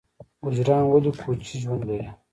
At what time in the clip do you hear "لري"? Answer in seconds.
1.87-2.09